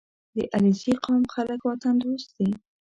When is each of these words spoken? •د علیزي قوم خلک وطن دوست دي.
•د 0.35 0.37
علیزي 0.55 0.93
قوم 1.03 1.23
خلک 1.33 1.59
وطن 1.69 1.95
دوست 2.03 2.29
دي. 2.37 2.49